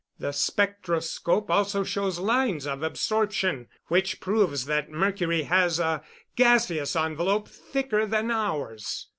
[0.17, 6.01] The spectroscope also shows lines of absorption, which proves that Mercury has a
[6.35, 9.09] gaseous envelope thicker than ours.